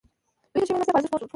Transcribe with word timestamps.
دوی 0.53 0.61
د 0.61 0.65
ښې 0.67 0.71
مېلمستیا 0.73 0.91
په 0.95 0.99
ارزښت 0.99 1.11
پوه 1.11 1.21
وو. 1.21 1.27